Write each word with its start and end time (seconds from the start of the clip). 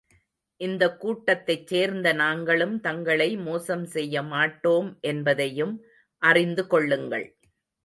இந்தக் 0.61 0.99
கூட்டத்தைச் 0.99 1.67
சேர்ந்த 1.67 2.13
நாங்களும் 2.13 2.79
தங்களை 2.79 3.37
மோசம் 3.37 3.85
செய்ய 3.85 4.23
மாட்டோம் 4.23 4.97
என்பதையும் 5.01 5.75
அறிந்து 6.21 6.67
கொள்ளுங்கள். 6.67 7.27